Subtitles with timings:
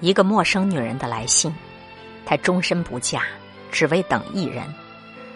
[0.00, 1.54] 一个陌生女人的来信，
[2.24, 3.22] 她终身不嫁，
[3.72, 4.62] 只为等一人。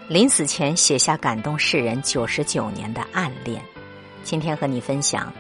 [0.07, 3.63] 临死前写下感动世人九十九年的暗恋。
[4.23, 5.33] 今天和你分享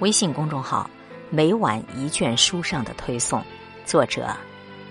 [0.00, 0.88] 微信公众号
[1.30, 3.42] “每晚一卷书”上的推送，
[3.84, 4.34] 作者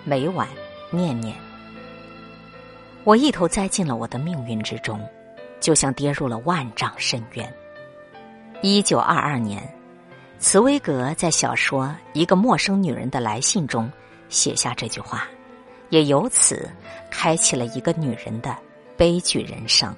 [0.03, 0.47] 每晚
[0.91, 1.35] 念念。
[3.03, 5.05] 我一头栽进了我的命运之中，
[5.59, 7.53] 就像跌入了万丈深渊。
[8.61, 9.61] 一九二二年。
[10.43, 13.89] 茨威格在小说《一个陌生女人的来信》中
[14.27, 15.25] 写下这句话，
[15.87, 16.69] 也由此
[17.09, 18.53] 开启了一个女人的
[18.97, 19.95] 悲剧人生。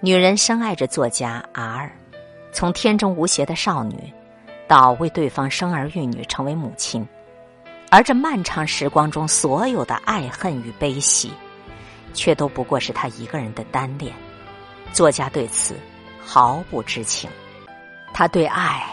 [0.00, 1.90] 女人深爱着作家 R，
[2.52, 3.96] 从天真无邪的少女，
[4.68, 7.08] 到为对方生儿育女成为母亲，
[7.88, 11.32] 而这漫长时光中所有的爱恨与悲喜，
[12.12, 14.12] 却都不过是她一个人的单恋。
[14.92, 15.74] 作家对此
[16.20, 17.30] 毫不知情，
[18.12, 18.86] 他对爱。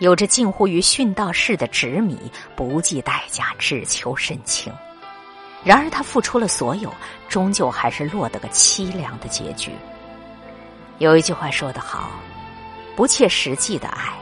[0.00, 2.18] 有着近乎于殉道式的执迷，
[2.56, 4.72] 不计代价，只求深情。
[5.62, 6.92] 然而，他付出了所有，
[7.28, 9.70] 终究还是落得个凄凉的结局。
[10.98, 12.10] 有一句话说得好
[12.94, 14.12] ：“不切实际的爱，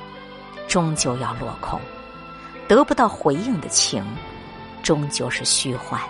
[0.68, 1.80] 终究要落空；
[2.68, 4.04] 得不到回应的情，
[4.82, 6.00] 终究是虚幻。”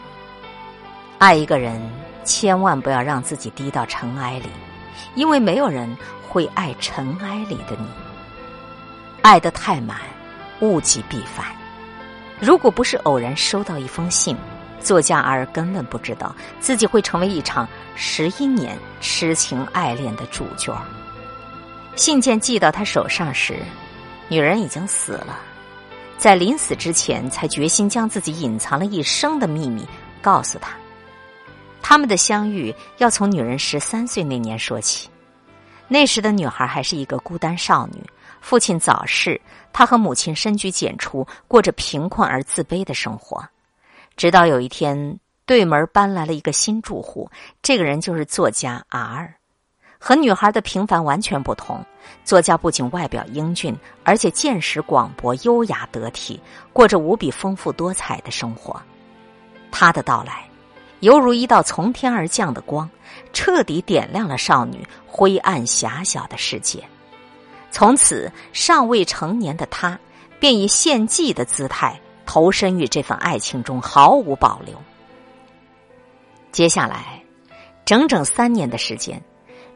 [1.19, 1.81] 爱一个人，
[2.25, 4.49] 千万不要让自己低到尘埃里，
[5.15, 5.97] 因为没有人
[6.29, 7.87] 会爱尘埃里的你。
[9.23, 9.99] 爱得太满，
[10.61, 11.47] 物极必反。
[12.41, 14.37] 如果不是偶然收到一封信，
[14.81, 20.77] 作家儿根本不知道自己会成为一场十一年痴情爱恋的主角。
[21.95, 23.59] 信件寄到他手上时，
[24.29, 25.39] 女人已经死了，
[26.19, 29.87] 在临死之前才决心将自己隐藏了一生的秘密
[30.21, 30.73] 告诉他。
[31.81, 35.09] 他们的相遇要从女人十三岁那年说起，
[35.87, 38.03] 那时的女孩还是一个孤单少女。
[38.43, 39.41] 父亲早逝，
[39.73, 43.43] 他和母亲深居简出，过着贫困而自卑的生活。
[44.17, 47.31] 直到有一天，对门搬来了一个新住户，
[47.63, 49.37] 这个人就是作家 R。
[49.97, 51.83] 和女孩的平凡完全不同，
[52.25, 56.39] 作家不仅外表英俊，而且见识广博、优雅得体，
[56.73, 58.83] 过着无比丰富多彩的生活。
[59.71, 60.45] 他的到来，
[60.99, 62.91] 犹如一道从天而降的光，
[63.33, 66.83] 彻底点亮了少女灰暗狭小的世界。
[67.73, 69.99] 从此，尚未成年的他
[70.39, 74.77] 便以献祭的姿态投身于这份爱情中，毫无保留。
[76.53, 77.21] 接下来，
[77.87, 79.21] 整整三年的时间，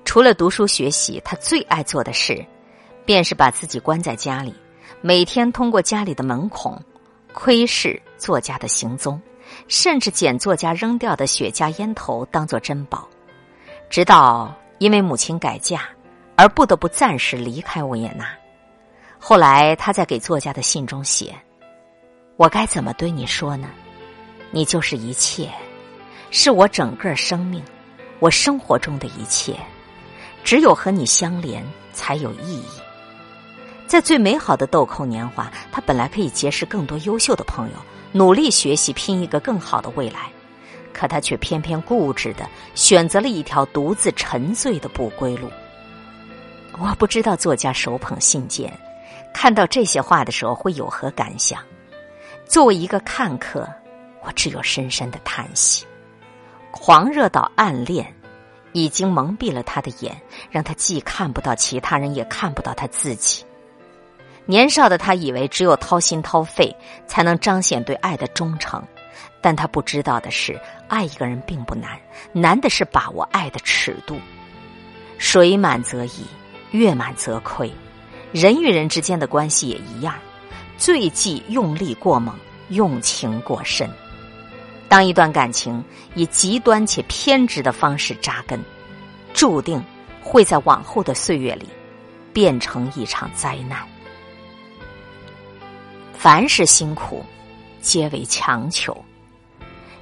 [0.05, 2.45] 除了读书学习，他最爱做的事，
[3.07, 4.55] 便是把自己关在家里，
[5.01, 6.79] 每天通过家里的门孔
[7.33, 9.19] 窥视作家的行踪，
[9.69, 13.09] 甚至捡作家扔掉的雪茄烟头当做珍宝，
[13.89, 15.89] 直到因为母亲改嫁。
[16.37, 18.29] 而不得不暂时离开维也纳。
[19.19, 21.35] 后来，他在给作家的信中写
[22.37, 23.69] ：“我该怎么对你说呢？
[24.51, 25.51] 你就是一切，
[26.31, 27.63] 是我整个生命，
[28.21, 29.57] 我生活中的一切。
[30.45, 32.67] 只有和你相连，才有意义。
[33.87, 37.75] 在最美好的豆蔻年华，他本来可以结识更多优秀的朋友，
[38.13, 40.31] 努力学习，拼一个更好的未来。
[40.93, 45.51] 可他却偏偏固执的选择了一条独自沉醉的不归路。”
[46.79, 48.71] 我不知道作家手捧信件，
[49.33, 51.61] 看到这些话的时候会有何感想。
[52.45, 53.67] 作为一个看客，
[54.23, 55.87] 我只有深深的叹息。
[56.71, 58.15] 狂热到暗恋，
[58.73, 60.15] 已经蒙蔽了他的眼，
[60.51, 63.43] 让他既看不到其他人，也看不到他自己。
[64.45, 66.77] 年少的他以为只有掏心掏肺
[67.07, 68.81] 才能彰显对爱的忠诚，
[69.41, 71.99] 但他不知道的是，爱一个人并不难，
[72.33, 74.21] 难的是把握爱的尺度。
[75.17, 76.27] 水满则溢。
[76.73, 77.73] 月满则亏，
[78.33, 80.15] 人与人之间的关系也一样，
[80.77, 82.35] 最忌用力过猛，
[82.69, 83.89] 用情过深。
[84.89, 85.83] 当一段感情
[86.15, 88.61] 以极端且偏执的方式扎根，
[89.33, 89.83] 注定
[90.21, 91.67] 会在往后的岁月里
[92.33, 93.79] 变成一场灾难。
[96.13, 97.25] 凡是辛苦，
[97.81, 98.97] 皆为强求。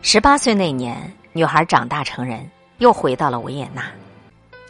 [0.02, 3.84] 十八岁那年，女孩长大成人，又回到了维也纳。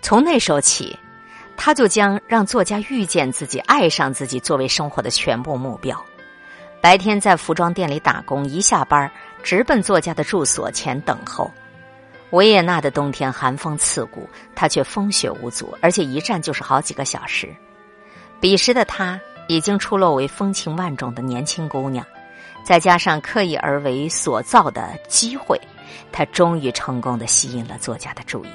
[0.02, 0.96] 从那时候起。
[1.56, 6.04] 他就将让作家遇见自己、爱上自己作为生活的全部目标。
[6.80, 9.10] 白天在服装店里打工，一下班
[9.42, 11.50] 直奔作家的住所前等候。
[12.30, 17.48] 维也纳的冬天寒风刺骨，他却风雪无阻，而且一站就是好几个小时。
[18.40, 22.04] 彼时的他已经出落为风情万种的年轻姑娘，
[22.64, 25.58] 再加上刻意而为所造的机会，
[26.10, 28.48] 他终于成功的吸引了作家的注意。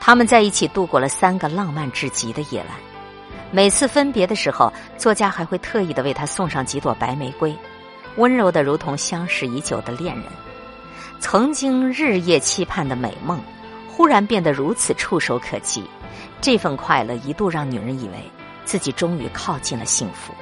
[0.00, 2.68] 他们在一起度过了三个浪漫至极的夜晚，
[3.50, 7.56] 每次分别的时候，作家还会特意的为他送上几朵白玫瑰。
[8.16, 10.24] 温柔的如同相识已久的恋人。
[11.18, 13.40] 曾经日夜期盼的美梦，
[13.88, 15.84] 忽然变得如此触手可及。
[16.40, 18.14] 这份快乐一度让女人以为
[18.64, 20.32] 自己终于靠近了幸福。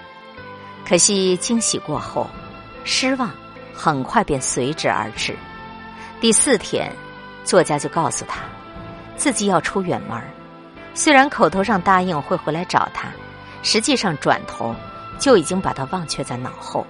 [0.86, 2.28] 可惜惊喜过后，
[2.84, 3.30] 失望
[3.72, 5.34] 很快便随之而至。
[6.20, 6.92] 第四天，
[7.44, 8.42] 作家就告诉他，
[9.16, 10.20] 自己要出远门。
[10.94, 13.08] 虽然口头上答应会回来找他，
[13.62, 14.74] 实际上转头
[15.18, 16.86] 就已经把他忘却在脑后。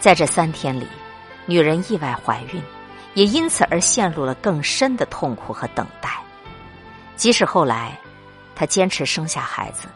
[0.00, 0.86] 在这三天里，
[1.46, 2.62] 女人意外怀孕。
[3.14, 6.20] 也因此而陷入了更深的痛苦和等待。
[7.14, 7.96] 即使后来，
[8.56, 9.86] 他坚持生下孩子，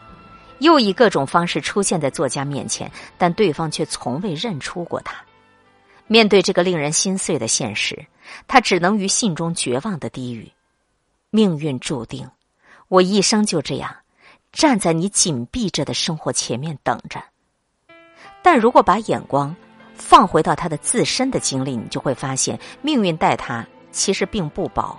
[0.59, 5.15] 又以各种方式出现在作家面前，但对方却从未认出过他。
[6.07, 8.05] 面对这个令人心碎的现实，
[8.47, 10.49] 他只能于信中绝望的低语
[11.29, 12.29] ：“命运注定，
[12.87, 13.95] 我一生就这样
[14.51, 17.23] 站在你紧闭着的生活前面等着。”
[18.41, 19.55] 但如果把眼光，
[19.93, 24.97] 放回到他的自身的经历，你就会发现，命运待他其实并不薄。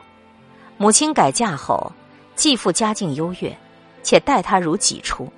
[0.77, 1.91] 母亲改嫁后，
[2.35, 3.57] 继父家境优越，
[4.03, 5.31] 且待他如己出。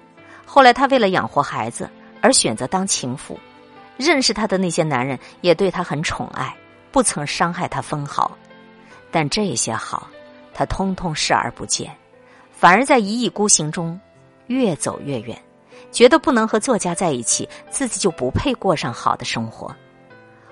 [0.44, 1.88] 后来他为了养活孩子
[2.20, 3.38] 而选择当情妇，
[3.96, 6.54] 认识他的那些男人也对他很宠爱，
[6.90, 8.36] 不曾伤害他分毫。
[9.10, 10.08] 但这些好，
[10.54, 11.90] 他通通视而不见，
[12.52, 13.98] 反而在一意孤行中
[14.46, 15.40] 越走越远。
[15.90, 19.74] 觉得不能和作家在一起，自己就不配过上好的生活。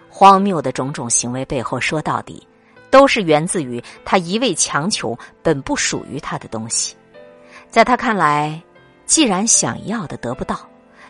[0.08, 2.46] 荒谬的种种行为背后，说到底，
[2.90, 6.94] 都是源自于他一味强求本不属于他的东西。
[7.70, 8.60] 在他看来，
[9.06, 10.60] 既然想要的得不到，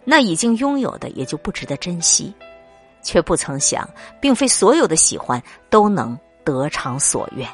[0.04, 2.32] 那已经拥有的也就不值得珍惜。
[3.02, 3.88] 却不曾想，
[4.20, 7.48] 并非所有的喜欢都能得偿所愿。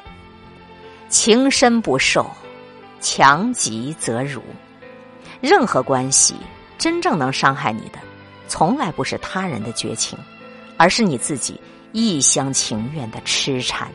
[1.09, 2.31] 情深不寿，
[3.01, 4.43] 强极则辱。
[5.41, 6.35] 任何关系。
[6.79, 7.99] 真正能伤害你的，
[8.49, 10.17] 从来不是他人的绝情，
[10.77, 11.59] 而是你自己
[11.93, 13.91] 一厢情愿的痴缠。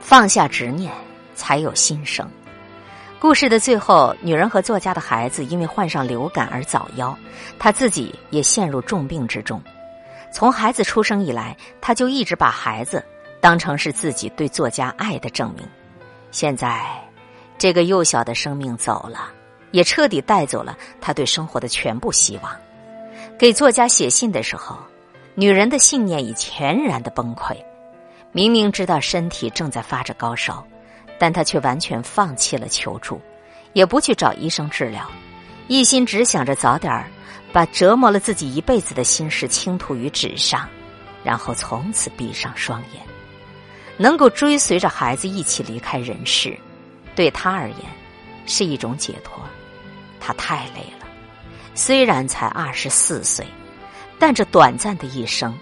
[0.00, 0.90] 放下执念，
[1.34, 2.26] 才有新生。
[3.20, 7.14] 故事的最后，女人和作家的孩子因为患上流感而早夭，
[7.58, 9.62] 她自己也陷入重病之中。
[10.32, 13.04] 从孩子出生以来，她就一直把孩子
[13.48, 15.66] 当成是自己对作家爱的证明。
[16.30, 16.84] 现在，
[17.56, 19.32] 这个幼小的生命走了。
[19.70, 22.54] 也彻底带走了他对生活的全部希望。
[23.38, 24.76] 给作家写信的时候，
[25.34, 27.56] 女人的信念已全然的崩溃。
[28.32, 30.62] 明明知道身体正在发着高烧，
[31.18, 33.18] 但她却完全放弃了求助，
[33.72, 35.10] 也不去找医生治疗，
[35.68, 37.10] 一心只想着早点儿
[37.50, 40.68] 把折磨了自己一辈子的心事倾吐于纸上，
[41.24, 43.02] 然后从此闭上双眼，
[43.98, 46.56] 能够追随着孩子一起离开人世，
[47.14, 47.78] 对他而言
[48.46, 49.42] 是一种解脱。
[50.20, 51.06] 他太累了，
[51.74, 53.46] 虽然才二十四岁，
[54.18, 55.54] 但这短暂的一生，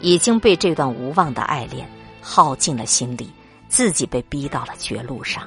[0.00, 1.88] 已经被这段无望的爱恋
[2.20, 3.30] 耗尽了心力，
[3.68, 5.46] 自己被逼到了绝路上。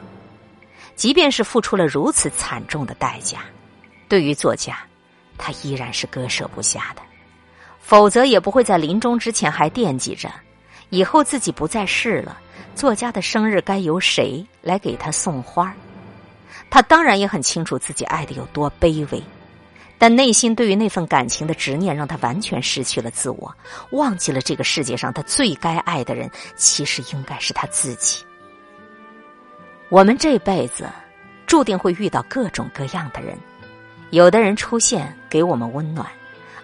[0.96, 3.40] 即便是付出了如此惨重的代价，
[4.08, 4.78] 对于作家，
[5.38, 7.02] 他依然是割舍不下的。
[7.80, 10.30] 否则也不会在临终之前还惦记着，
[10.90, 12.40] 以后自己不在世了，
[12.76, 15.74] 作家的生日该由谁来给他送花
[16.70, 19.22] 他当然也很清楚自己爱的有多卑微，
[19.98, 23.54] 但内心对于那份感情的执念，让他完全失去了自我，
[23.92, 28.24] 忘记了这个世界上他最该爱的人，其实应该是他自己。
[29.90, 30.88] 我们这辈子
[31.48, 33.36] 注定会遇到各种各样的人，
[34.12, 36.08] 有的人出现给我们温暖，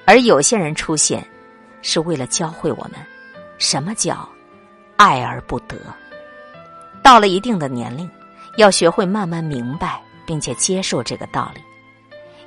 [0.05, 1.27] 而有些人出现
[1.82, 2.94] 是为了教会我们
[3.58, 4.28] 什么叫
[4.98, 5.78] 爱而不得。
[7.04, 8.10] 到了一定的年龄。
[8.58, 11.62] 要学会慢慢明白，并且接受这个道理。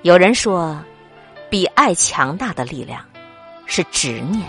[0.00, 0.82] 有人说，
[1.50, 3.04] 比爱强大的力量
[3.66, 4.42] 是执念，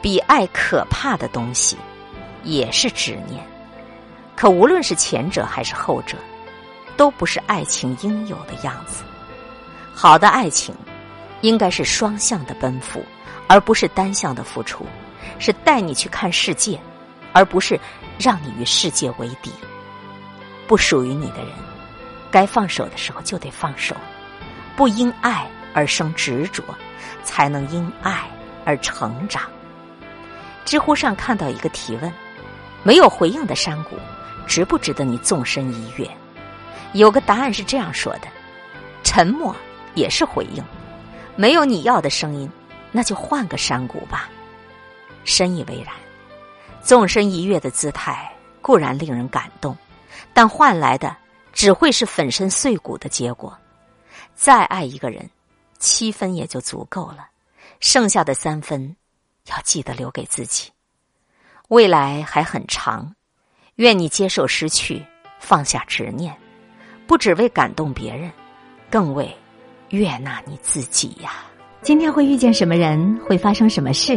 [0.00, 1.76] 比爱可怕的东西
[2.42, 3.44] 也是执念。
[4.34, 6.16] 可无论是前者还是后者，
[6.96, 9.04] 都不是爱情应有的样子。
[9.92, 10.74] 好的爱情
[11.42, 13.04] 应该是双向的奔赴，
[13.46, 14.86] 而不是单向的付出；
[15.38, 16.78] 是带你去看世界，
[17.32, 17.78] 而不是
[18.18, 19.50] 让你与世界为敌。
[20.66, 21.48] 不属于你的人，
[22.30, 23.94] 该放手的时候就得放手。
[24.76, 26.62] 不因爱而生执着，
[27.24, 28.22] 才能因爱
[28.64, 29.42] 而成长。
[30.64, 32.12] 知乎上看到一个提问：
[32.82, 33.96] 没有回应的山谷，
[34.46, 36.08] 值不值得你纵身一跃？
[36.94, 38.28] 有个答案是这样说的：
[39.02, 39.54] 沉默
[39.94, 40.64] 也是回应。
[41.36, 42.50] 没有你要的声音，
[42.90, 44.28] 那就换个山谷吧。
[45.24, 45.94] 深以为然。
[46.82, 49.76] 纵身一跃的姿态固然令人感动。
[50.34, 51.14] 但换来的
[51.52, 53.56] 只会是粉身碎骨的结果。
[54.34, 55.28] 再爱一个人，
[55.78, 57.28] 七分也就足够了。
[57.80, 58.96] 剩下的三分，
[59.50, 60.70] 要记得留给自己。
[61.68, 63.14] 未来还很长，
[63.76, 65.04] 愿你接受失去，
[65.38, 66.34] 放下执念，
[67.06, 68.30] 不只为感动别人，
[68.90, 69.34] 更为
[69.90, 71.44] 悦纳你自己呀。
[71.82, 74.16] 今天会遇见什么人，会发生什么事，